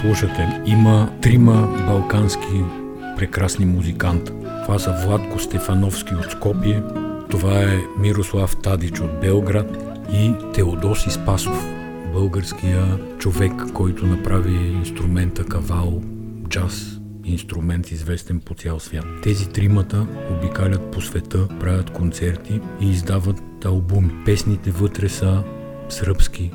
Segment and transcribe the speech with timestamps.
[0.00, 2.64] слушате, има трима балкански
[3.16, 4.32] прекрасни музиканта.
[4.64, 6.82] Това са Владко Стефановски от Скопие,
[7.30, 11.66] това е Мирослав Тадич от Белград и Теодоси Спасов,
[12.12, 16.02] българския човек, който направи инструмента кавал,
[16.48, 19.04] джаз, инструмент известен по цял свят.
[19.22, 24.10] Тези тримата обикалят по света, правят концерти и издават албуми.
[24.24, 25.42] Песните вътре са
[25.88, 26.50] сръбски,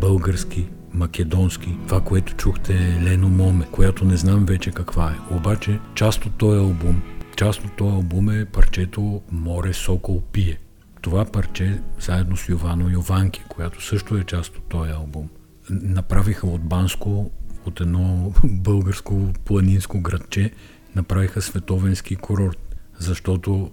[0.00, 1.76] български, македонски.
[1.86, 5.34] Това, което чухте е Лено Моме, която не знам вече каква е.
[5.34, 7.02] Обаче част от този албум,
[7.36, 10.58] част от този албум е парчето Море Сокол пие.
[11.00, 15.28] Това парче, заедно с Йовано Йованки, която също е част от този албум,
[15.70, 17.30] направиха от Банско,
[17.66, 20.50] от едно българско планинско градче,
[20.96, 23.70] направиха световенски курорт, защото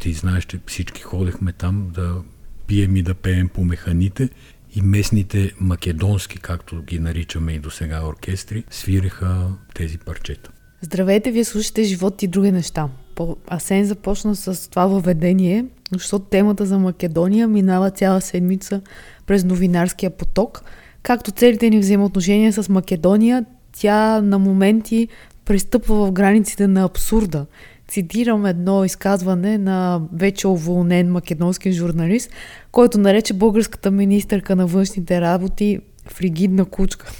[0.00, 2.22] ти знаеш, че всички ходехме там да
[2.66, 4.28] пием и да пеем по механите
[4.74, 10.50] и местните македонски, както ги наричаме и до сега оркестри, свиреха тези парчета.
[10.80, 12.88] Здравейте, вие слушате Живот и други неща.
[13.50, 18.80] Асен започна с това въведение, защото темата за Македония минава цяла седмица
[19.26, 20.62] през новинарския поток.
[21.02, 25.08] Както целите ни взаимоотношения с Македония, тя на моменти
[25.44, 27.46] пристъпва в границите на абсурда.
[27.90, 32.30] Цитирам едно изказване на вече уволнен македонски журналист,
[32.72, 37.12] който нарече българската министърка на външните работи фригидна кучка.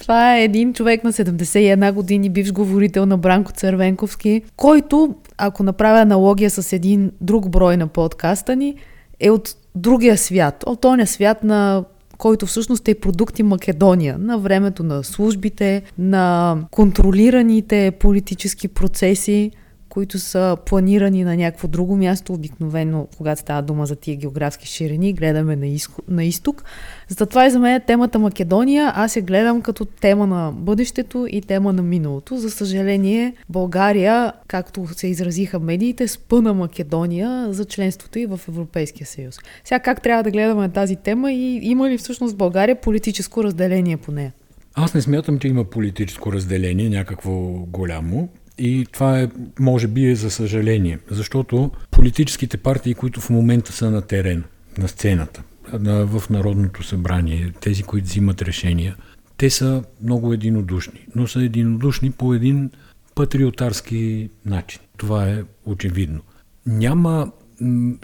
[0.00, 6.00] Това е един човек на 71 години, бивш говорител на Бранко Цървенковски, който, ако направя
[6.00, 8.74] аналогия с един друг брой на подкаста ни,
[9.20, 11.84] е от другия свят, от тоня свят на
[12.18, 19.50] който всъщност е продукти Македония на времето на службите, на контролираните политически процеси,
[19.92, 25.12] които са планирани на някакво друго място, обикновено, когато става дума за тия географски ширини,
[25.12, 26.64] гледаме на, изко, на изток.
[27.08, 28.92] Затова и за мен е темата Македония.
[28.94, 32.36] Аз я гледам като тема на бъдещето и тема на миналото.
[32.36, 39.38] За съжаление, България, както се изразиха медиите, спъна Македония за членството и в Европейския съюз.
[39.64, 44.12] Сега как трябва да гледаме тази тема и има ли всъщност България политическо разделение по
[44.12, 44.32] нея?
[44.74, 47.30] Аз не смятам, че има политическо разделение, някакво
[47.68, 48.28] голямо.
[48.64, 49.28] И това е,
[49.60, 54.44] може би е за съжаление, защото политическите партии, които в момента са на терен,
[54.78, 55.42] на сцената,
[55.82, 58.96] в Народното събрание, тези, които взимат решения,
[59.36, 62.70] те са много единодушни, но са единодушни по един
[63.14, 64.80] патриотарски начин.
[64.96, 66.20] Това е очевидно.
[66.66, 67.32] Няма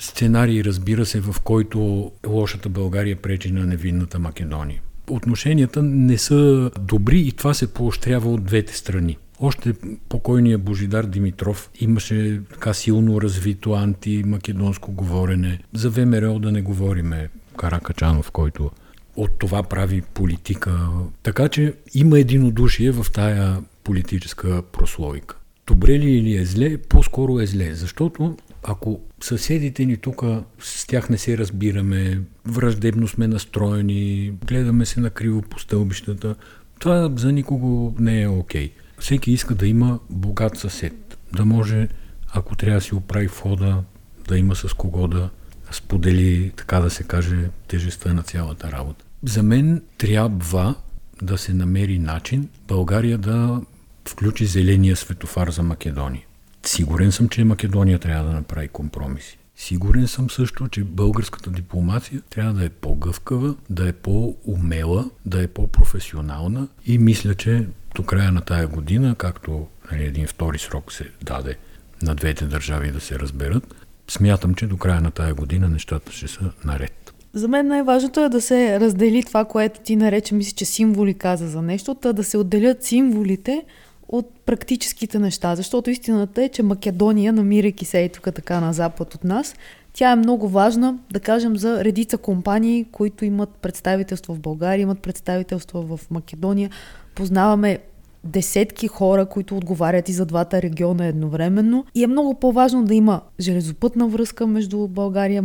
[0.01, 4.81] сценарий, разбира се, в който лошата България пречи на невинната Македония.
[5.11, 9.17] Отношенията не са добри и това се поощрява от двете страни.
[9.41, 9.75] Още
[10.09, 15.59] покойният Божидар Димитров имаше така силно развито антимакедонско говорене.
[15.75, 18.71] За ВМРО да не говориме Каракачанов, който
[19.17, 20.89] от това прави политика.
[21.23, 25.37] Така че има единодушие в тая политическа прослойка.
[25.67, 26.79] Добре ли или е зле?
[26.79, 30.23] По-скоро е зле, защото ако съседите ни тук
[30.59, 36.35] с тях не се разбираме, враждебно сме настроени, гледаме се на криво по стълбищата,
[36.79, 38.69] това за никого не е окей.
[38.69, 38.73] Okay.
[38.99, 41.89] Всеки иска да има богат съсед, да може,
[42.33, 43.83] ако трябва да си оправи входа,
[44.29, 45.31] да има с кого да
[45.71, 49.05] сподели, така да се каже, тежестта на цялата работа.
[49.23, 50.75] За мен трябва
[51.23, 53.61] да се намери начин България да
[54.09, 56.23] включи зеления светофар за Македония.
[56.67, 59.39] Сигурен съм, че Македония трябва да направи компромиси.
[59.57, 65.47] Сигурен съм също, че българската дипломация трябва да е по-гъвкава, да е по-умела, да е
[65.47, 67.67] по-професионална и мисля, че
[67.99, 71.57] до края на тая година, както нали, един втори срок се даде
[72.03, 73.75] на двете държави да се разберат,
[74.09, 77.15] смятам, че до края на тая година нещата ще са наред.
[77.33, 81.49] За мен най-важното е да се раздели това, което ти нарече, мисля, че символи каза
[81.49, 83.65] за нещо, да се отделят символите
[84.09, 89.15] от практическите неща, защото истината е, че Македония, намирайки се и тук така на запад
[89.15, 89.55] от нас,
[89.93, 95.01] тя е много важна, да кажем, за редица компании, които имат представителство в България, имат
[95.01, 96.71] представителство в Македония.
[97.19, 97.79] Познаваме
[98.25, 101.85] десетки хора, които отговарят и за двата региона едновременно.
[101.95, 105.45] И е много по-важно да има железопътна връзка между България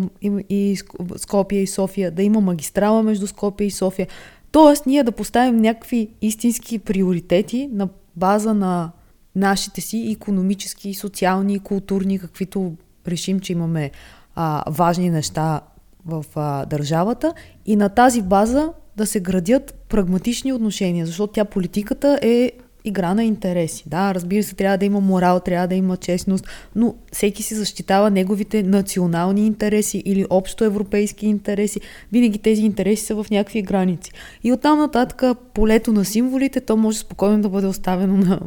[0.50, 0.78] и
[1.18, 4.08] Скопия и София, да има магистрала между Скопия и София.
[4.52, 8.92] Тоест, ние да поставим някакви истински приоритети на база на
[9.36, 12.74] нашите си економически, социални, културни, каквито
[13.08, 13.92] решим, че имаме
[14.36, 15.62] а, важни неща
[16.06, 17.34] в а, държавата
[17.66, 22.52] и на тази база да се градят прагматични отношения, защото тя политиката е
[22.86, 23.84] игра на интереси.
[23.88, 28.10] Да, разбира се, трябва да има морал, трябва да има честност, но всеки си защитава
[28.10, 31.82] неговите национални интереси или общо европейски интереси.
[32.12, 34.12] Винаги тези интереси са в някакви граници.
[34.44, 38.40] И оттам нататък полето на символите, то може спокойно да бъде оставено на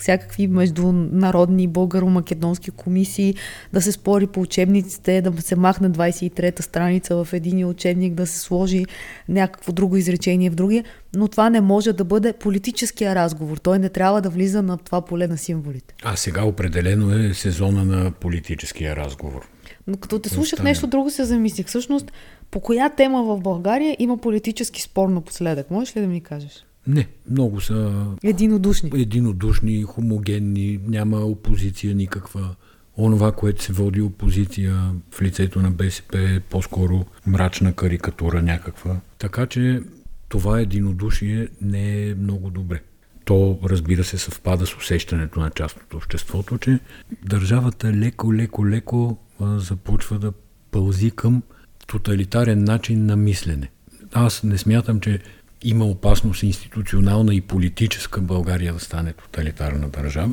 [0.00, 3.34] всякакви международни българо-македонски комисии,
[3.72, 8.38] да се спори по учебниците, да се махне 23-та страница в един учебник, да се
[8.38, 8.84] сложи
[9.28, 10.84] някакво друго изречение в другия,
[11.16, 13.56] но това не може да бъде политическия разговор.
[13.56, 15.94] Той не трябва да влиза на това поле на символите.
[16.02, 19.48] А сега определено е сезона на политическия разговор.
[19.86, 21.66] Но като те слушах нещо друго се замислих.
[21.66, 22.12] Всъщност,
[22.50, 25.70] по коя тема в България има политически спор напоследък?
[25.70, 26.65] Можеш ли да ми кажеш?
[26.86, 28.90] Не, много са единодушни.
[28.94, 32.54] Единодушни, хомогенни, няма опозиция никаква.
[32.98, 39.00] Онова, което се води опозиция в лицето на БСП е по-скоро мрачна карикатура някаква.
[39.18, 39.82] Така че
[40.28, 42.82] това единодушие не е много добре.
[43.24, 46.78] То, разбира се, съвпада с усещането на част от обществото, че
[47.24, 50.32] държавата леко, леко, леко започва да
[50.70, 51.42] пълзи към
[51.86, 53.70] тоталитарен начин на мислене.
[54.12, 55.20] Аз не смятам, че
[55.62, 60.32] има опасност институционална и политическа България да стане тоталитарна държава,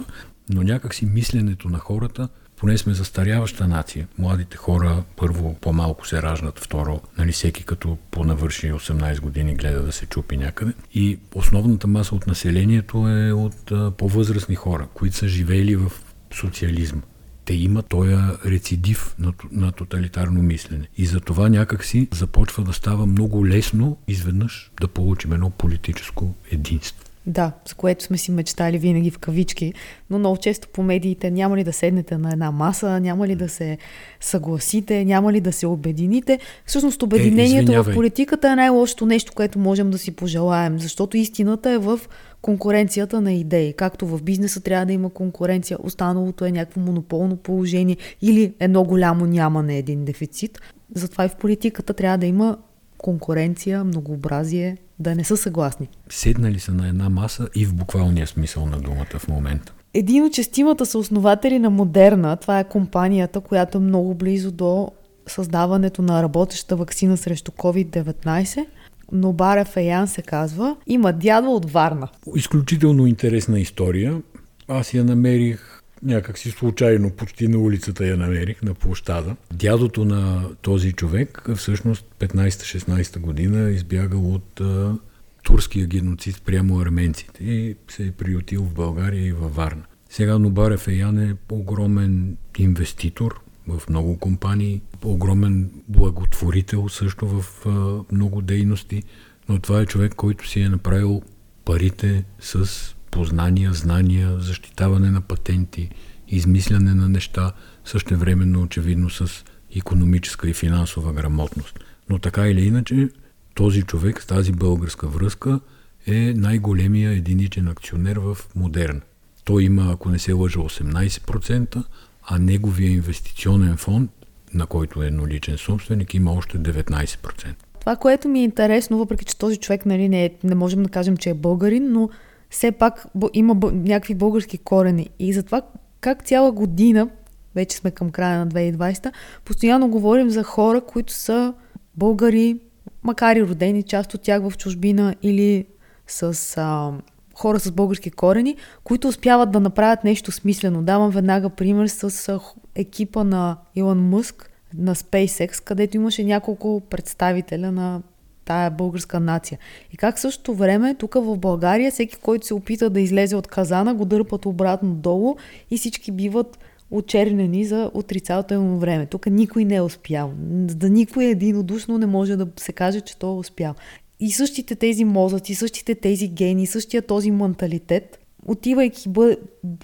[0.49, 4.07] но някакси мисленето на хората, поне сме застаряваща нация.
[4.17, 9.91] Младите хора първо по-малко се раждат, второ, нали всеки като понавърши 18 години гледа да
[9.91, 10.73] се чупи някъде.
[10.93, 15.91] И основната маса от населението е от а, по-възрастни хора, които са живеели в
[16.31, 17.01] социализма
[17.45, 20.87] те имат този рецидив на, на тоталитарно мислене.
[20.97, 27.12] И за това някакси започва да става много лесно изведнъж да получим едно политическо единство.
[27.27, 29.73] Да, за което сме си мечтали винаги в кавички,
[30.09, 33.49] но много често по медиите няма ли да седнете на една маса, няма ли да
[33.49, 33.77] се
[34.19, 36.39] съгласите, няма ли да се обедините.
[36.65, 41.17] Всъщност е, обединението е, в политиката е най-лошото нещо, което можем да си пожелаем, защото
[41.17, 41.99] истината е в
[42.41, 43.73] конкуренцията на идеи.
[43.73, 49.25] Както в бизнеса трябва да има конкуренция, останалото е някакво монополно положение или едно голямо
[49.25, 50.59] няма на един дефицит.
[50.95, 52.57] Затова и в политиката трябва да има
[52.97, 55.89] конкуренция, многообразие, да не са съгласни.
[56.09, 59.73] Седнали са на една маса и в буквалния смисъл на думата в момента.
[59.93, 62.37] Един от честимата са основатели на Модерна.
[62.37, 64.91] Това е компанията, която е много близо до
[65.27, 68.65] създаването на работеща вакцина срещу COVID-19.
[69.11, 70.75] Нобара Феян се казва.
[70.87, 72.07] Има дядо от Варна.
[72.35, 74.21] Изключително интересна история.
[74.67, 75.72] Аз я намерих
[76.03, 79.35] някак си случайно, почти на улицата я намерих, на площада.
[79.53, 84.95] Дядото на този човек всъщност 15-16 година е избягал от а,
[85.43, 89.83] турския геноцид прямо арменците и се е приютил в България и във Варна.
[90.09, 98.41] Сега Нобарев Еян е огромен инвеститор в много компании, огромен благотворител също в а, много
[98.41, 99.03] дейности,
[99.49, 101.21] но това е човек, който си е направил
[101.65, 102.67] парите с
[103.13, 105.89] познания, знания, защитаване на патенти,
[106.27, 107.51] измисляне на неща,
[107.85, 109.43] същевременно очевидно с
[109.75, 111.79] економическа и финансова грамотност.
[112.09, 113.09] Но така или иначе,
[113.55, 115.59] този човек с тази българска връзка
[116.07, 119.01] е най-големия единичен акционер в Модерна.
[119.43, 121.83] Той има, ако не се лъжа, 18%,
[122.27, 124.11] а неговия инвестиционен фонд,
[124.53, 127.45] на който е едноличен собственик, има още 19%.
[127.79, 130.89] Това, което ми е интересно, въпреки че този човек нали, не, е, не можем да
[130.89, 132.09] кажем, че е българин, но
[132.53, 135.09] все пак има някакви български корени.
[135.19, 135.61] И затова
[136.01, 137.09] как цяла година,
[137.55, 139.11] вече сме към края на 2020,
[139.45, 141.53] постоянно говорим за хора, които са
[141.95, 142.59] българи,
[143.03, 145.65] макар и родени, част от тях в чужбина или
[146.07, 146.91] с а,
[147.35, 150.83] хора с български корени, които успяват да направят нещо смислено.
[150.83, 152.39] Давам веднага пример с
[152.75, 158.01] екипа на Илон Мъск на SpaceX, където имаше няколко представителя на
[158.45, 159.59] тая българска нация.
[159.93, 163.93] И как същото време, тук в България, всеки, който се опита да излезе от казана,
[163.93, 165.35] го дърпат обратно долу
[165.71, 166.59] и всички биват
[166.91, 169.05] очернени за отрицателно време.
[169.05, 170.31] Тук никой не е успял.
[170.37, 173.75] Да никой единодушно не може да се каже, че той е успял.
[174.19, 179.37] И същите тези мозъци, същите тези гени, същия този менталитет, отивайки бъде,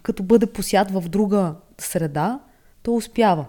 [0.03, 2.39] като бъде посят в друга среда,
[2.83, 3.45] то успява.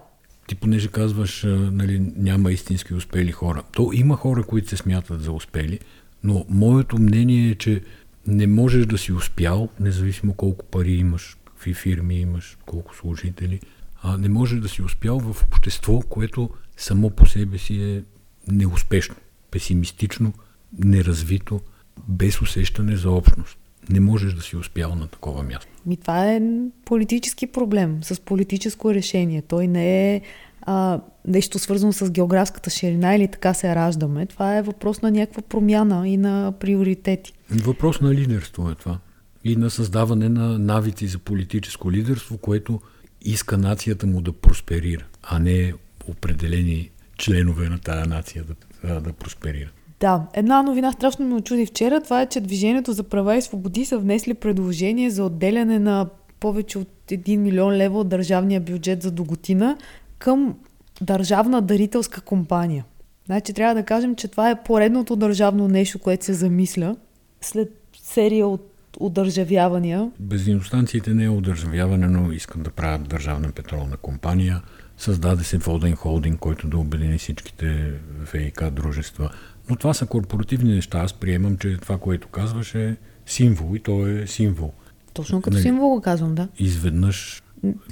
[0.51, 3.63] Ти понеже казваш, нали, няма истински успели хора.
[3.71, 5.79] То има хора, които се смятат за успели,
[6.23, 7.81] но моето мнение е, че
[8.27, 13.59] не можеш да си успял, независимо колко пари имаш, какви фирми имаш, колко служители,
[14.01, 18.03] а не можеш да си успял в общество, което само по себе си е
[18.51, 19.15] неуспешно,
[19.51, 20.33] песимистично,
[20.79, 21.61] неразвито,
[22.07, 23.57] без усещане за общност.
[23.89, 25.70] Не можеш да си успял на такова място.
[25.85, 26.41] Ми това е
[26.85, 29.41] политически проблем с политическо решение.
[29.41, 30.21] Той не е
[30.61, 34.25] а, нещо свързано с географската ширина или така се раждаме.
[34.25, 37.33] Това е въпрос на някаква промяна и на приоритети.
[37.49, 38.99] Въпрос на лидерство е това.
[39.43, 42.81] и на създаване на навици за политическо лидерство, което
[43.21, 45.73] иска нацията му да просперира, а не
[46.07, 48.43] определени членове на тая нация
[48.83, 49.69] да, да просперира.
[50.01, 52.01] Да, една новина страшно ме очуди вчера.
[52.01, 56.79] Това е, че Движението за права и свободи са внесли предложение за отделяне на повече
[56.79, 59.77] от 1 милион лева от държавния бюджет за доготина
[60.19, 60.55] към
[61.01, 62.85] държавна дарителска компания.
[63.25, 66.95] Значи трябва да кажем, че това е поредното държавно нещо, което се замисля
[67.41, 67.69] след
[68.03, 70.11] серия от удържавявания.
[70.19, 74.61] Бензиностанциите не е удържавяване, но искат да правят държавна петролна компания.
[75.01, 77.93] Създаде се Воден холдинг, който да обедини всичките
[78.33, 79.29] ВИК дружества.
[79.69, 80.99] Но това са корпоративни неща.
[80.99, 84.73] Аз приемам, че това, което казваш е символ и то е символ.
[85.13, 86.47] Точно като не, символ го казвам, да.
[86.59, 87.43] Изведнъж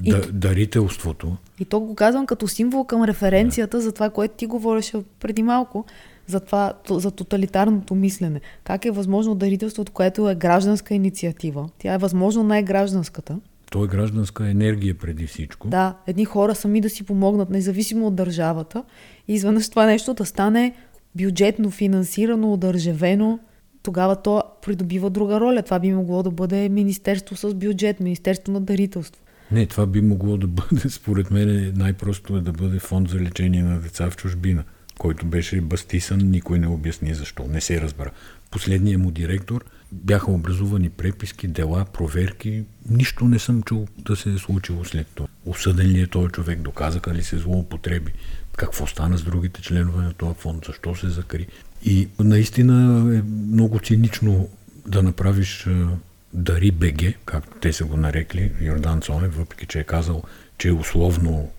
[0.04, 1.38] и, да, дарителството.
[1.60, 3.84] И то го казвам като символ към референцията да.
[3.84, 5.86] за това, което ти говореше преди малко,
[6.28, 8.42] за, това, за тоталитарното мислене.
[8.64, 11.70] Как е възможно дарителството, което е гражданска инициатива?
[11.80, 13.38] Тя е възможно най-гражданската.
[13.70, 15.68] То е гражданска енергия преди всичко.
[15.68, 18.84] Да, едни хора сами да си помогнат, независимо от държавата.
[19.28, 20.76] И изведнъж това нещо да стане
[21.16, 23.40] бюджетно финансирано, удържавено,
[23.84, 25.62] тогава то придобива друга роля.
[25.62, 29.22] Това би могло да бъде министерство с бюджет, министерство на дарителство.
[29.52, 33.64] Не, това би могло да бъде, според мен, най-просто е да бъде фонд за лечение
[33.64, 34.64] на деца в чужбина,
[34.98, 38.12] който беше бастисан, никой не обясни защо, не се разбра.
[38.52, 42.64] Последният му директор бяха образувани преписки, дела, проверки.
[42.90, 45.28] Нищо не съм чул да се е случило след това.
[45.46, 48.12] Осъден ли е този човек, доказаха ли се злоупотреби,
[48.58, 51.48] какво стана с другите членове на този фонд, защо се закри.
[51.84, 52.74] И наистина
[53.18, 54.50] е много цинично
[54.88, 55.68] да направиш
[56.34, 60.24] Дари БГ, както те са го нарекли, Йордан Цонев, въпреки че е казал,
[60.58, 61.50] че е условно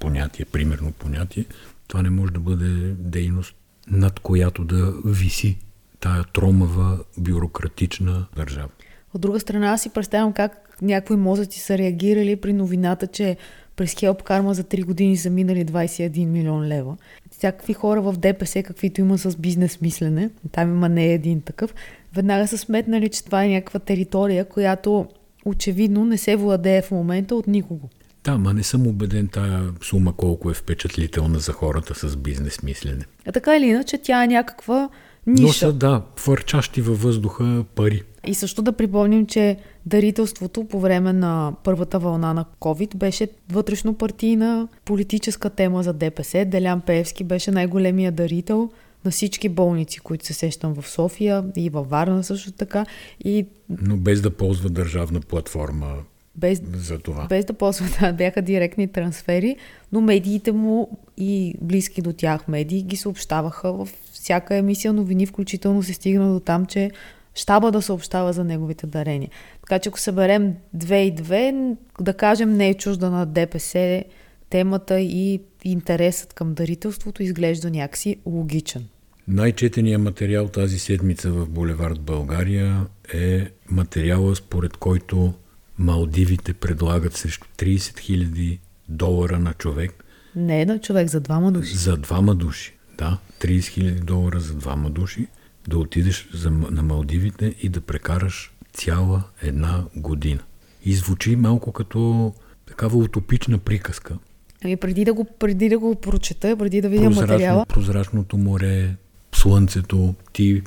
[0.00, 1.44] понятие, примерно понятие,
[1.88, 3.54] това не може да бъде дейност,
[3.90, 5.58] над която да виси
[6.00, 8.68] тая тромава бюрократична държава.
[9.14, 13.36] От друга страна, аз си представям как някои мозъци са реагирали при новината, че
[13.76, 16.96] през Хелп Карма за 3 години са минали 21 милион лева.
[17.30, 21.74] Всякакви хора в ДПС, каквито има с бизнес мислене, там има не един такъв,
[22.14, 25.06] веднага са сметнали, че това е някаква територия, която
[25.44, 27.88] очевидно не се владее в момента от никого.
[28.24, 33.04] Да, ма не съм убеден тая сума колко е впечатлителна за хората с бизнес мислене.
[33.26, 34.88] А така или иначе, тя е някаква
[35.26, 38.02] Но са, да, фърчащи във въздуха пари.
[38.26, 39.56] И също да припомним, че
[39.86, 46.44] дарителството по време на първата вълна на COVID беше вътрешно партийна политическа тема за ДПС.
[46.44, 48.70] Делян Пеевски беше най-големия дарител
[49.04, 52.86] на всички болници, които се сещам в София и във Варна също така.
[53.24, 53.46] И...
[53.82, 55.94] Но без да ползва държавна платформа
[56.36, 57.26] без, за това.
[57.28, 59.56] Без да ползва, да, бяха директни трансфери,
[59.92, 65.82] но медиите му и близки до тях медии ги съобщаваха в всяка емисия новини, включително
[65.82, 66.90] се стигна до там, че
[67.34, 69.30] щаба да съобщава за неговите дарения.
[69.60, 71.54] Така че ако съберем две и две,
[72.00, 74.04] да кажем не е чужда на ДПС
[74.50, 78.84] темата и интересът към дарителството изглежда някакси логичен.
[79.28, 85.34] Най-четеният материал тази седмица в Булевард България е материала, според който
[85.78, 90.04] Малдивите предлагат срещу 30 000 долара на човек.
[90.36, 91.76] Не на човек, за двама души.
[91.76, 93.18] За двама души, да.
[93.40, 95.26] 30 000 долара за двама души
[95.68, 100.40] да отидеш за, на Малдивите и да прекараш цяла една година.
[100.84, 102.32] И звучи малко като
[102.66, 104.18] такава утопична приказка.
[104.64, 107.66] Ами преди да го, преди да го прочета, преди да видя Прозрачно, материала...
[107.66, 108.96] Прозрачното море,
[109.34, 110.62] слънцето, ти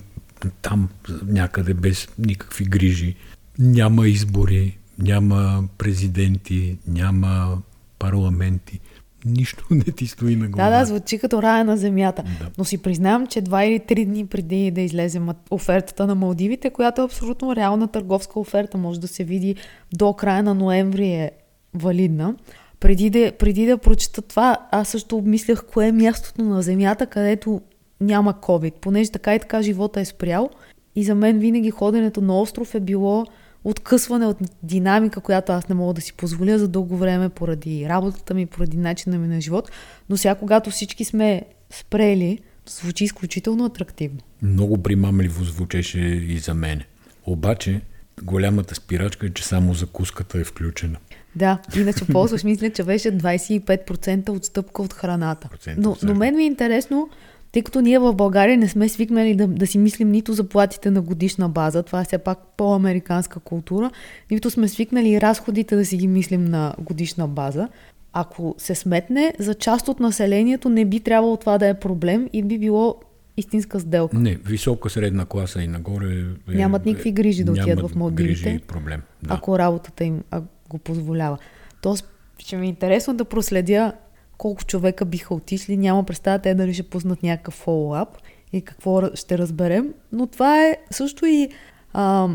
[0.61, 0.89] там
[1.25, 3.15] някъде без никакви грижи.
[3.59, 7.61] Няма избори, няма президенти, няма
[7.99, 8.79] парламенти.
[9.25, 10.69] Нищо не ти стои на глава.
[10.69, 12.23] Да, да, звучи като рая на земята.
[12.23, 12.49] Да.
[12.57, 17.01] Но си признавам, че два или три дни преди да излезе офертата на Малдивите, която
[17.01, 19.55] е абсолютно реална търговска оферта, може да се види
[19.93, 21.31] до края на ноември е
[21.73, 22.35] валидна.
[22.79, 27.61] Преди да, преди да прочета това, аз също обмислях кое е мястото на земята, където
[28.01, 30.49] няма COVID, понеже така и така живота е спрял.
[30.95, 33.25] И за мен винаги ходенето на остров е било
[33.63, 38.33] откъсване от динамика, която аз не мога да си позволя за дълго време поради работата
[38.33, 39.71] ми, поради начина ми на живот.
[40.09, 44.19] Но сега, когато всички сме спрели, звучи изключително атрактивно.
[44.41, 46.85] Много примамливо звучеше и за мене.
[47.25, 47.81] Обаче,
[48.23, 50.97] голямата спирачка е, че само закуската е включена.
[51.35, 55.49] Да, иначе ползваш, мисля, че беше 25% отстъпка от храната.
[55.77, 57.09] Но, но мен ми е интересно,
[57.51, 61.01] тъй като ние в България не сме свикнали да, да си мислим нито заплатите на
[61.01, 63.91] годишна база, това е все пак по-американска култура,
[64.31, 67.67] нито сме свикнали разходите да си ги мислим на годишна база.
[68.13, 72.43] Ако се сметне, за част от населението не би трябвало това да е проблем и
[72.43, 72.95] би било
[73.37, 74.17] истинска сделка.
[74.17, 76.25] Не, висока средна класа и нагоре.
[76.49, 78.59] Е, нямат никакви грижи да отидат в Малдивите.
[78.67, 79.01] проблем.
[79.23, 79.33] Да.
[79.33, 80.23] Ако работата им
[80.69, 81.37] го позволява.
[81.81, 83.93] Тоест, ще ми е интересно да проследя
[84.39, 85.77] колко човека биха отишли.
[85.77, 88.17] Няма представа те дали ще пуснат някакъв фоллоуап
[88.53, 89.93] и какво ще разберем.
[90.11, 91.49] Но това е също и
[91.93, 92.29] а,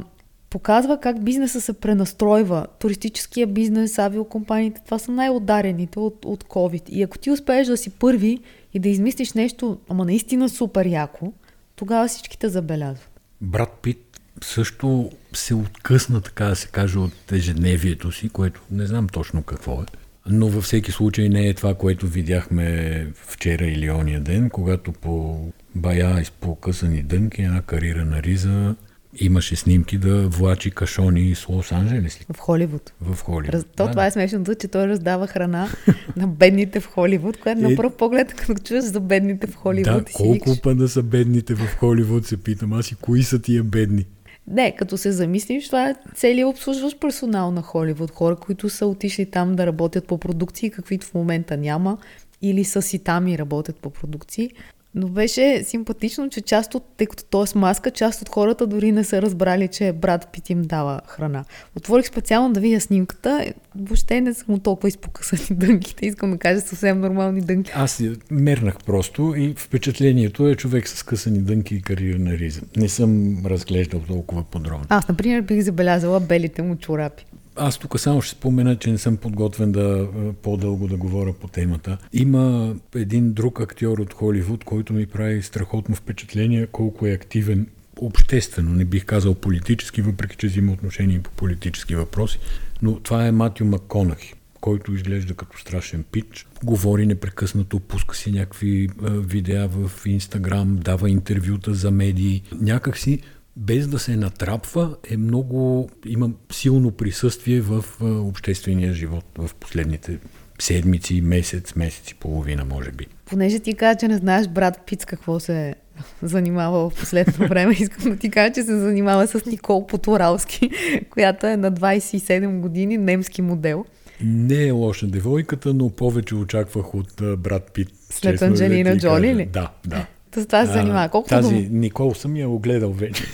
[0.50, 2.66] показва как бизнеса се пренастройва.
[2.78, 6.88] Туристическия бизнес, авиокомпаниите, това са най-ударените от, от COVID.
[6.88, 8.38] И ако ти успееш да си първи
[8.74, 11.32] и да измислиш нещо, ама наистина супер яко,
[11.76, 13.20] тогава всички те забелязват.
[13.40, 19.08] Брат Пит също се откъсна, така да се каже, от ежедневието си, което не знам
[19.08, 20.03] точно какво е.
[20.30, 25.44] Но във всеки случай не е това, което видяхме вчера или ония ден, когато по
[25.74, 28.74] бая изпокъсани дънки, една карирана риза,
[29.16, 32.32] имаше снимки да влачи кашони с Лос-Анджелес.
[32.32, 32.92] В Холивуд.
[33.00, 33.54] В Холивуд.
[33.54, 33.64] Раз...
[33.76, 35.68] То, да, това е смешното, че той раздава храна
[36.16, 40.04] на бедните в Холивуд, което на пръв поглед, като чуеш за бедните в Холивуд.
[40.04, 42.72] Да, колко пъна са бедните в Холивуд, се питам.
[42.72, 44.06] Аз и кои са тия бедни?
[44.48, 48.10] Не, като се замислиш, това е целият обслужващ персонал на Холивуд.
[48.10, 51.98] Хора, които са отишли там да работят по продукции, каквито в момента няма,
[52.42, 54.50] или са си там и работят по продукции.
[54.94, 58.66] Но беше симпатично, че част от, тъй като той е с маска, част от хората
[58.66, 61.44] дори не са разбрали, че брат Пит им дава храна.
[61.76, 63.52] Отворих специално да видя снимката.
[63.76, 66.06] Въобще не съм толкова изпокъсани дънките.
[66.06, 67.72] Искам да кажа съвсем нормални дънки.
[67.74, 72.60] Аз мернах просто и впечатлението е човек с късани дънки и кариерна риза.
[72.76, 74.86] Не съм разглеждал толкова подробно.
[74.88, 77.26] Аз, например, бих забелязала белите му чорапи.
[77.56, 80.08] Аз тук само ще спомена, че не съм подготвен да
[80.42, 81.98] по-дълго да говоря по темата.
[82.12, 87.66] Има един друг актьор от Холивуд, който ми прави страхотно впечатление колко е активен
[88.00, 92.38] обществено, не бих казал политически, въпреки че взима отношение по политически въпроси,
[92.82, 96.46] но това е Матю Макконахи който изглежда като страшен пич.
[96.64, 102.42] Говори непрекъснато, пуска си някакви видеа в Инстаграм, дава интервюта за медии.
[102.60, 103.20] Някакси
[103.56, 110.18] без да се натрапва, е много, има силно присъствие в обществения живот в последните
[110.60, 113.06] седмици, месец, месец и половина, може би.
[113.26, 115.74] Понеже ти каза, че не знаеш брат Пиц какво се
[116.22, 120.70] занимава в последно време, искам да ти кажа, че се занимава с Никол Потуралски,
[121.10, 123.84] която е на 27 години, немски модел.
[124.20, 127.88] Не е лоша девойката, но повече очаквах от брат Пит.
[128.10, 129.46] След Анджелина Джоли ли?
[129.46, 130.06] Да, да.
[130.36, 131.08] С това се занимава.
[131.08, 131.66] Колко тази дума?
[131.70, 133.24] Никол съм я огледал вече.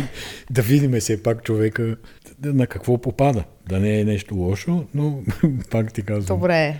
[0.50, 1.96] да видим все пак човека
[2.44, 3.44] на какво попада.
[3.68, 5.18] Да не е нещо лошо, но
[5.70, 6.38] пак ти казвам.
[6.38, 6.76] Добре.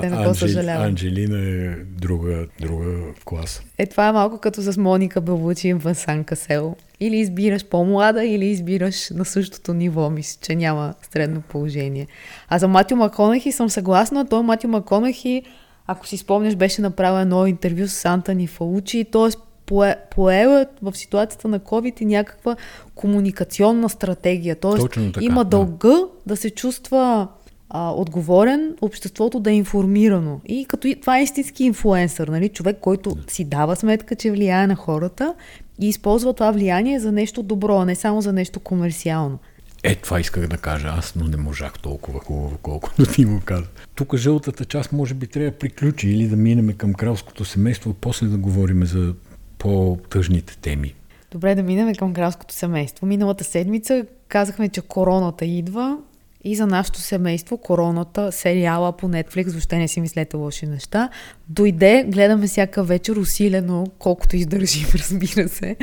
[0.00, 0.86] Те не Анджел, съжалявам.
[0.86, 2.84] Анджелина е друга, друга
[3.24, 3.62] класа.
[3.78, 6.76] Е, това е малко като с Моника Белучи и Вансан Касел.
[7.00, 10.10] Или избираш по-млада, или избираш на същото ниво.
[10.10, 12.06] Мисля, че няма средно положение.
[12.48, 14.28] А за Матио Маконахи съм съгласна.
[14.28, 15.42] Той Матио Маконахи
[15.86, 19.94] ако си спомняш, беше направено едно интервю с Антони Фаучи, т.е.
[20.10, 22.56] поела в ситуацията на COVID и някаква
[22.94, 24.56] комуникационна стратегия.
[24.56, 25.24] Т.е.
[25.24, 26.08] има дълга да.
[26.26, 27.28] да се чувства
[27.74, 30.40] а, отговорен, обществото да е информирано.
[30.46, 32.48] И като това е истински инфлуенсър, нали?
[32.48, 35.34] човек, който си дава сметка, че влияе на хората
[35.80, 39.38] и използва това влияние за нещо добро, а не само за нещо комерциално.
[39.84, 43.66] Е, това исках да кажа аз, но не можах толкова хубаво, колкото ти му каза.
[43.94, 48.26] Тук жълтата част може би трябва да приключи или да минем към кралското семейство, после
[48.26, 49.14] да говорим за
[49.58, 50.94] по-тъжните теми.
[51.30, 53.06] Добре, да минем към кралското семейство.
[53.06, 55.98] Миналата седмица казахме, че короната идва
[56.44, 61.08] и за нашето семейство короната, сериала по Netflix, въобще не си мислете лоши неща.
[61.48, 65.76] Дойде, гледаме всяка вечер усилено, колкото издържим, разбира се.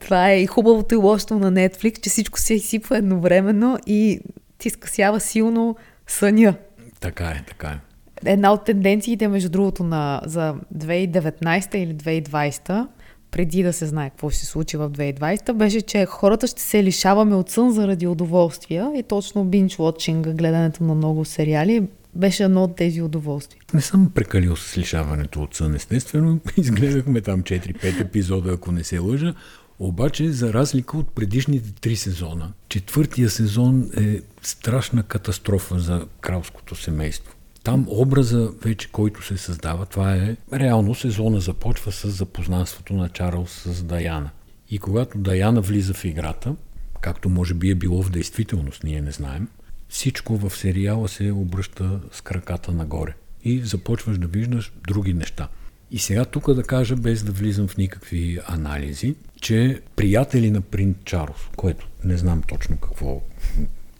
[0.00, 4.20] Това е и хубавото и лошото на Netflix, че всичко се изсипва едновременно и
[4.58, 6.54] ти скъсява силно съня.
[7.00, 7.78] Така е, така е.
[8.26, 12.86] Една от тенденциите, между другото, на, за 2019 или 2020
[13.34, 16.84] преди да се знае какво ще се случи в 2020, беше, че хората ще се
[16.84, 22.64] лишаваме от сън заради удоволствия и точно бинч watching, гледането на много сериали, беше едно
[22.64, 23.60] от тези удоволствия.
[23.74, 26.40] Не съм прекалил с лишаването от сън, естествено.
[26.56, 29.34] Изгледахме там 4-5 епизода, ако не се лъжа.
[29.78, 37.33] Обаче, за разлика от предишните три сезона, четвъртия сезон е страшна катастрофа за кралското семейство.
[37.64, 43.50] Там образа вече, който се създава, това е реално сезона започва с запознанството на Чарлз
[43.50, 44.30] с Даяна.
[44.70, 46.54] И когато Даяна влиза в играта,
[47.00, 49.48] както може би е било в действителност, ние не знаем,
[49.88, 53.14] всичко в сериала се обръща с краката нагоре.
[53.44, 55.48] И започваш да виждаш други неща.
[55.90, 60.96] И сега тук да кажа, без да влизам в никакви анализи, че приятели на принц
[61.04, 63.22] Чарлз, което не знам точно какво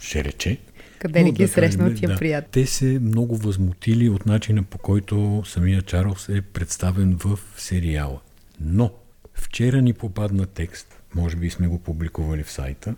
[0.00, 0.59] ще рече,
[1.05, 2.64] къде ли ги да срещнал тия да, приятели?
[2.64, 8.21] Те се много възмутили от начина по който самия Чарлз е представен в сериала.
[8.61, 8.90] Но
[9.35, 12.95] Вчера ни попадна текст, може би сме го публикували в сайта,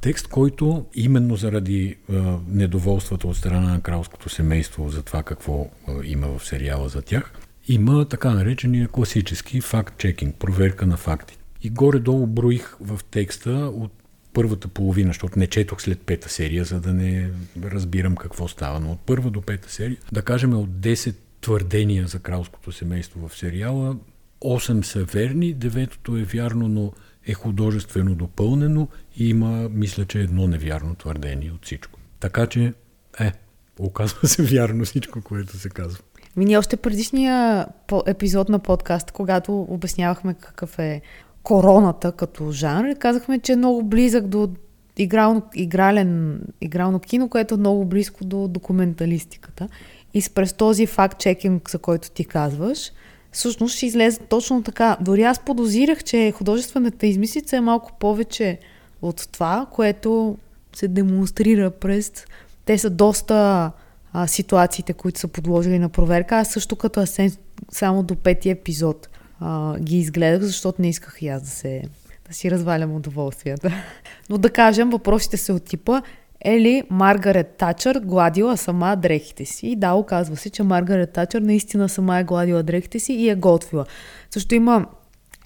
[0.00, 2.12] текст, който именно заради е,
[2.48, 7.32] недоволствата от страна на кралското семейство за това какво е, има в сериала за тях,
[7.68, 11.38] има така наречения класически факт-чекинг, проверка на факти.
[11.62, 13.92] И горе-долу броих в текста от
[14.34, 17.30] първата половина, защото не четох след пета серия, за да не
[17.62, 22.18] разбирам какво става, но от първа до пета серия, да кажем от 10 твърдения за
[22.18, 23.96] кралското семейство в сериала,
[24.40, 26.92] 8 са верни, деветото е вярно, но
[27.26, 31.98] е художествено допълнено и има, мисля, че едно невярно твърдение от всичко.
[32.20, 32.72] Така че,
[33.20, 33.32] е,
[33.78, 36.02] оказва се вярно всичко, което се казва.
[36.36, 37.66] Ми ние още предишния
[38.06, 41.02] епизод на подкаст, когато обяснявахме какъв е
[41.44, 44.48] короната като жанр, казахме, че е много близък до
[44.96, 49.68] игрално, игрален, игрално кино, което е много близко до документалистиката.
[50.14, 52.92] И през този факт-чекинг, за който ти казваш,
[53.32, 54.96] всъщност ще излезе точно така.
[55.00, 58.58] Дори аз подозирах, че художествената измислица е малко повече
[59.02, 60.38] от това, което
[60.76, 62.12] се демонстрира през...
[62.64, 63.70] Те са доста
[64.12, 66.36] а, ситуациите, които са подложили на проверка.
[66.36, 67.32] Аз също като Асен
[67.72, 69.08] само до пети епизод
[69.40, 71.82] а, ги изгледах, защото не исках и аз да се
[72.28, 73.72] да си развалям удоволствията.
[74.30, 76.02] Но да кажем, въпросите са от типа
[76.44, 79.66] е ли Маргарет Тачър гладила сама дрехите си?
[79.66, 83.34] И да, оказва се, че Маргарет Тачър наистина сама е гладила дрехите си и е
[83.34, 83.86] готвила.
[84.30, 84.86] Също има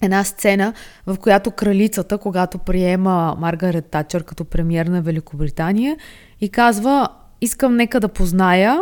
[0.01, 0.73] една сцена,
[1.07, 5.97] в която кралицата, когато приема Маргарет Тачър като премьер на Великобритания
[6.41, 7.07] и казва,
[7.41, 8.79] искам нека да позная,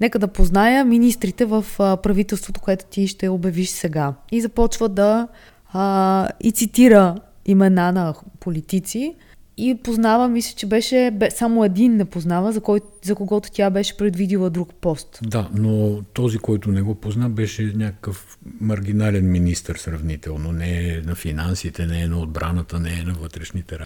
[0.00, 4.14] нека да позная министрите в правителството, което ти ще обявиш сега.
[4.32, 5.28] И започва да
[5.72, 9.14] а, и цитира имена на политици,
[9.58, 13.96] и познава, мисля, че беше само един не познава, за, кой, за когото тя беше
[13.96, 15.18] предвидила друг пост.
[15.22, 20.52] Да, но този, който не го позна, беше някакъв маргинален министр сравнително.
[20.52, 23.78] Не е на финансите, не е на отбраната, не е на вътрешните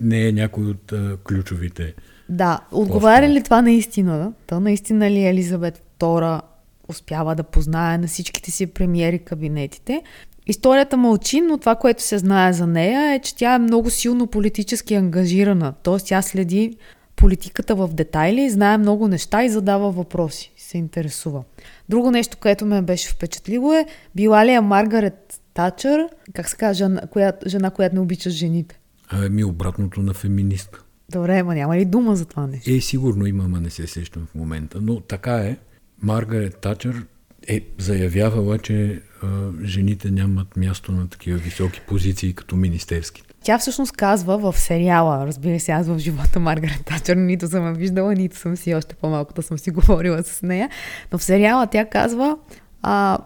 [0.00, 1.94] Не е някой от а, ключовите.
[2.28, 4.32] Да, отговаря ли това наистина?
[4.46, 6.40] То наистина ли Елизабет II
[6.88, 10.02] успява да познае на всичките си премиери кабинетите?
[10.46, 14.26] Историята мълчи, но това, което се знае за нея е, че тя е много силно
[14.26, 15.74] политически ангажирана.
[15.82, 16.76] Тоест тя следи
[17.16, 21.42] политиката в детайли, знае много неща и задава въпроси, се интересува.
[21.88, 26.74] Друго нещо, което ме беше впечатлило е, била ли е Маргарет Тачър, как се казва,
[26.74, 28.78] жена, коя, жена, която не обича жените?
[29.08, 30.82] Ами обратното на феминистка.
[31.12, 32.70] Добре, ма няма ли дума за това нещо?
[32.70, 34.78] Е, сигурно има, ама не се сещам в момента.
[34.82, 35.56] Но така е.
[36.02, 37.06] Маргарет Тачър
[37.48, 39.26] е заявявала, че а,
[39.64, 43.22] жените нямат място на такива високи позиции като министерски.
[43.42, 48.14] Тя всъщност казва в сериала, разбира се, аз в живота Маргарет Тачър нито съм виждала,
[48.14, 50.70] нито съм си още по-малко да съм си говорила с нея,
[51.12, 52.36] но в сериала тя казва,
[52.82, 53.18] а,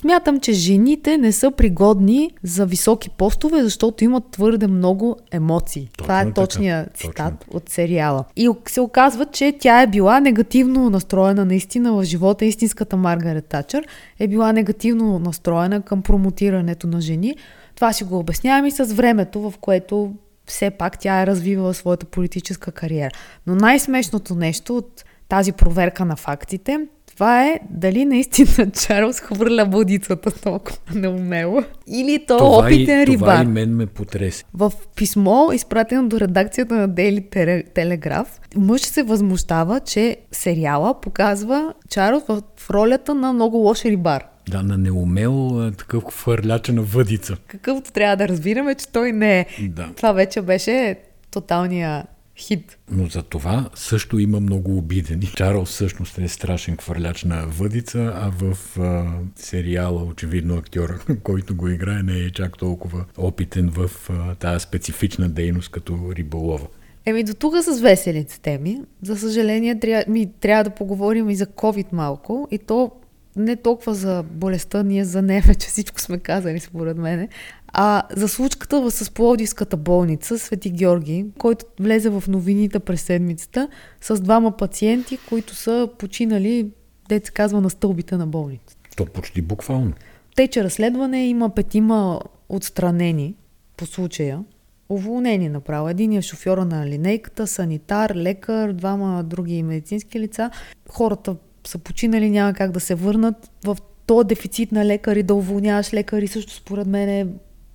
[0.00, 5.82] смятам, че жените не са пригодни за високи постове, защото имат твърде много емоции.
[5.82, 7.56] Точно Това е точният цитат Точно.
[7.56, 8.24] от сериала.
[8.36, 12.44] И се оказва, че тя е била негативно настроена наистина в живота.
[12.44, 13.86] Истинската Маргарет Тачър
[14.18, 17.36] е била негативно настроена към промотирането на жени.
[17.74, 20.12] Това си го обяснявам и с времето, в което
[20.46, 23.14] все пак тя е развивала своята политическа кариера.
[23.46, 26.80] Но най-смешното нещо от тази проверка на фактите
[27.14, 31.62] това е дали наистина Чарлз хвърля будицата толкова неумело.
[31.86, 33.18] Или то това опитен и, рибар.
[33.18, 34.44] Това и мен ме потресе.
[34.54, 37.32] В писмо, изпратено до редакцията на Daily
[37.74, 44.24] Telegraph, мъж се възмущава, че сериала показва Чарлз в ролята на много лош рибар.
[44.50, 47.36] Да, на неумел такъв хвърляча на въдица.
[47.46, 49.46] Какъвто трябва да разбираме, че той не е.
[49.68, 49.88] Да.
[49.96, 50.96] Това вече беше
[51.30, 52.04] тоталния
[52.36, 52.78] хит.
[52.90, 55.26] Но за това също има много обидени.
[55.36, 61.68] Чарлз всъщност е страшен хвърляч на въдица, а в а, сериала очевидно актьора, който го
[61.68, 66.66] играе, не е чак толкова опитен в а, тази специфична дейност като риболова.
[67.06, 68.80] Еми до тук с веселите теми.
[69.02, 72.48] За съжаление, трябва, ми, трябва да поговорим и за COVID малко.
[72.50, 72.90] И то
[73.36, 77.28] не толкова за болестта, ние за нея вече всичко сме казали, според мене,
[77.76, 83.68] а за случката с Пловдивската болница Свети Георги, който влезе в новините през седмицата
[84.00, 86.70] с двама пациенти, които са починали,
[87.08, 88.76] деца казва, на стълбите на болницата.
[88.96, 89.92] То почти буквално.
[90.36, 93.34] Тече разследване, има петима отстранени
[93.76, 94.40] по случая,
[94.88, 95.88] уволнени направо.
[95.88, 100.50] Един е шофьора на линейката, санитар, лекар, двама други медицински лица.
[100.88, 103.50] Хората са починали, няма как да се върнат.
[103.64, 107.26] В то дефицит на лекари, да уволняваш лекари, също според мен е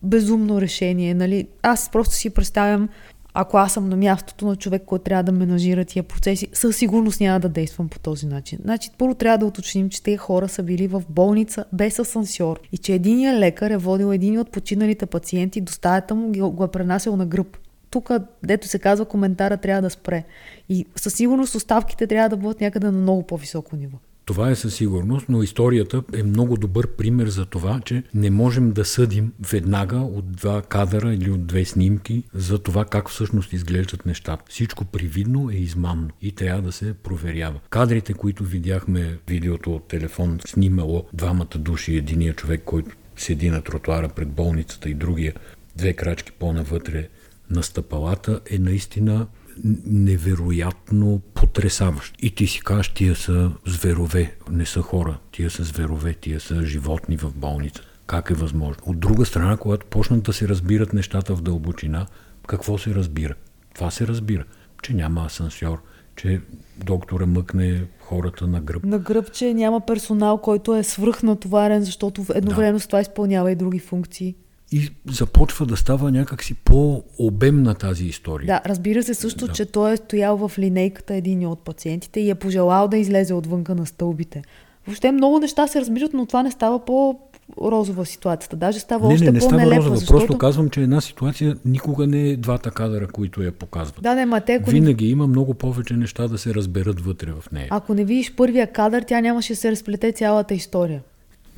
[0.03, 1.13] безумно решение.
[1.13, 1.47] Нали?
[1.61, 2.89] Аз просто си представям,
[3.33, 7.21] ако аз съм на мястото на човек, който трябва да менажира тия процеси, със сигурност
[7.21, 8.59] няма да действам по този начин.
[8.61, 12.77] Значи, първо трябва да уточним, че тези хора са били в болница без асансьор и
[12.77, 17.15] че единият лекар е водил един от починалите пациенти до стаята му, го е пренасял
[17.15, 17.57] на гръб.
[17.89, 18.11] Тук,
[18.43, 20.23] дето се казва, коментара трябва да спре.
[20.69, 23.97] И със сигурност оставките трябва да бъдат някъде на много по-високо ниво.
[24.29, 28.71] Това е със сигурност, но историята е много добър пример за това, че не можем
[28.71, 34.05] да съдим веднага от два кадъра или от две снимки за това как всъщност изглеждат
[34.05, 34.43] нещата.
[34.49, 37.59] Всичко привидно е измамно и трябва да се проверява.
[37.69, 44.09] Кадрите, които видяхме, видеото от телефон снимало двамата души, единия човек, който седи на тротуара
[44.09, 45.33] пред болницата и другия
[45.75, 47.07] две крачки по-навътре
[47.49, 49.27] на стъпалата, е наистина
[49.85, 52.15] невероятно потрясаващ.
[52.19, 56.65] И ти си кажеш, тия са зверове, не са хора, тия са зверове, тия са
[56.65, 57.81] животни в болница.
[58.07, 58.83] Как е възможно?
[58.85, 62.07] От друга страна, когато почнат да се разбират нещата в дълбочина,
[62.47, 63.33] какво се разбира?
[63.75, 64.43] Това се разбира,
[64.81, 65.81] че няма асансьор,
[66.15, 66.41] че
[66.77, 68.83] доктора мъкне хората на гръб.
[68.83, 72.83] На гръб, че няма персонал, който е свръхнатоварен, защото едновременно да.
[72.83, 74.35] с това изпълнява и други функции
[74.71, 78.47] и започва да става някакси по-обемна тази история.
[78.47, 79.53] Да, разбира се също, да.
[79.53, 83.75] че той е стоял в линейката един от пациентите и е пожелал да излезе отвънка
[83.75, 84.41] на стълбите.
[84.87, 87.19] Въобще много неща се разбират, но това не става по
[87.61, 88.55] розова ситуацията.
[88.55, 89.65] Даже става не, още не, не по-нелепа.
[89.65, 89.97] Става розова.
[89.97, 90.19] Защото...
[90.19, 94.03] Просто казвам, че една ситуация никога не е двата кадъра, които я показват.
[94.03, 95.11] Да, не, ма те, ако Винаги не...
[95.11, 97.67] има много повече неща да се разберат вътре в нея.
[97.69, 101.01] Ако не видиш първия кадър, тя нямаше да се разплете цялата история.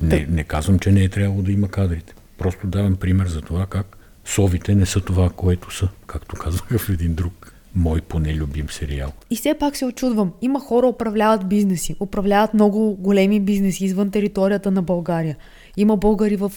[0.00, 2.14] Не, не казвам, че не е трябвало да има кадрите.
[2.42, 6.88] Просто давам пример за това как совите не са това, което са, както казваха в
[6.88, 9.12] един друг мой поне любим сериал.
[9.30, 10.32] И все пак се очудвам.
[10.42, 15.36] Има хора, управляват бизнеси, управляват много големи бизнеси извън територията на България.
[15.76, 16.52] Има българи в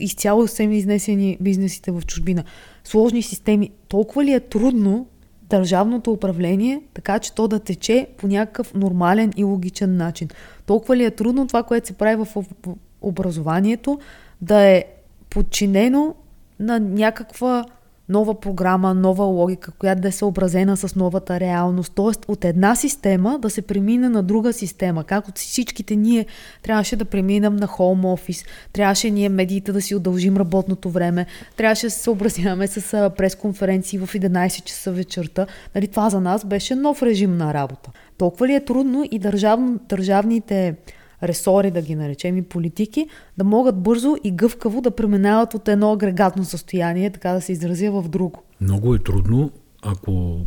[0.00, 2.44] изцяло са изнесени бизнесите в чужбина.
[2.84, 3.70] Сложни системи.
[3.88, 5.06] Толкова ли е трудно
[5.42, 10.28] държавното управление, така че то да тече по някакъв нормален и логичен начин?
[10.66, 12.44] Толкова ли е трудно това, което се прави в
[13.02, 13.98] образованието,
[14.40, 14.84] да е
[15.30, 16.14] подчинено
[16.60, 17.64] на някаква
[18.10, 21.92] нова програма, нова логика, която да е съобразена с новата реалност.
[21.94, 25.04] Тоест от една система да се премине на друга система.
[25.04, 26.26] Как от всичките ние
[26.62, 31.86] трябваше да преминем на хоум офис, трябваше ние медиите да си удължим работното време, трябваше
[31.86, 35.46] да се съобразяваме с пресконференции в 11 часа вечерта.
[35.74, 37.90] Нали, това за нас беше нов режим на работа.
[38.18, 40.74] Толкова ли е трудно и държав, държавните
[41.22, 43.06] ресори, да ги наречем и политики,
[43.38, 47.90] да могат бързо и гъвкаво да преминават от едно агрегатно състояние, така да се изразя
[47.90, 48.42] в друго.
[48.60, 49.50] Много е трудно,
[49.82, 50.40] ако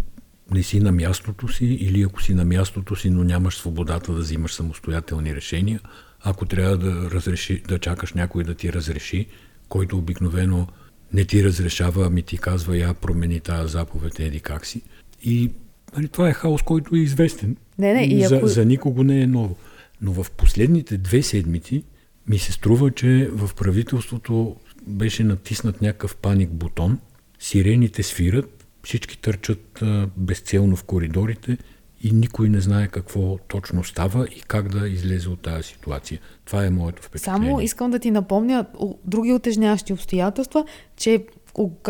[0.51, 4.19] не си на мястото си или ако си на мястото си, но нямаш свободата да
[4.19, 5.79] взимаш самостоятелни решения,
[6.23, 9.27] ако трябва да, разреши, да чакаш някой да ти разреши,
[9.69, 10.67] който обикновено
[11.13, 14.81] не ти разрешава, ами ти казва, я промени тази заповед, еди как си.
[15.23, 15.51] И
[15.95, 17.57] нали, това е хаос, който е известен.
[17.79, 18.47] Не, не, и за, ако...
[18.47, 19.55] за никого не е ново.
[20.03, 21.83] Но в последните две седмици
[22.27, 24.55] ми се струва, че в правителството
[24.87, 26.99] беше натиснат някакъв паник бутон,
[27.39, 29.83] сирените свират, всички търчат
[30.17, 31.57] безцелно в коридорите
[32.01, 36.19] и никой не знае какво точно става и как да излезе от тази ситуация.
[36.45, 37.49] Това е моето впечатление.
[37.49, 38.65] Само искам да ти напомня
[39.05, 40.65] други отежняващи обстоятелства,
[40.97, 41.25] че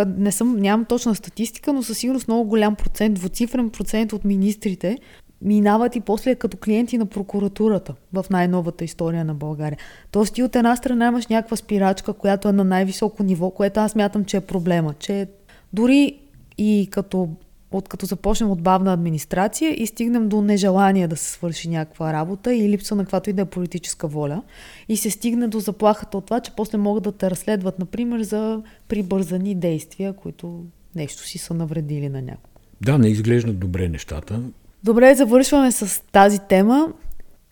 [0.08, 4.97] не съм, нямам точна статистика, но със сигурност много голям процент, двуцифрен процент от министрите
[5.44, 9.78] минават и после като клиенти на прокуратурата в най-новата история на България.
[10.12, 13.96] Тоест ти от една страна имаш някаква спирачка, която е на най-високо ниво, което аз
[13.96, 14.94] мятам, че е проблема.
[14.94, 15.28] Че
[15.74, 16.20] дори
[16.58, 17.30] и като,
[17.72, 22.54] от като започнем от бавна администрация и стигнем до нежелание да се свърши някаква работа
[22.54, 24.42] и липса на каквато и да е политическа воля
[24.90, 28.62] и се стигне до заплахата от това, че после могат да те разследват, например, за
[28.88, 30.64] прибързани действия, които
[30.96, 32.48] нещо си са навредили на някого.
[32.82, 34.42] Да, не изглеждат добре нещата.
[34.84, 36.93] Добре, завършваме с тази тема.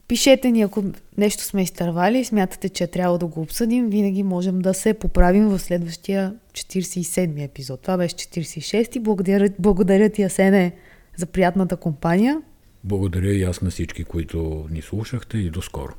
[0.07, 0.83] Пишете ни, ако
[1.17, 5.47] нещо сме изтървали и смятате, че трябва да го обсъдим, винаги можем да се поправим
[5.47, 7.81] в следващия 47 епизод.
[7.81, 10.71] Това беше 46 и благодаря, благодаря ти, Асене,
[11.17, 12.41] за приятната компания.
[12.83, 15.93] Благодаря и аз на всички, които ни слушахте и до скоро.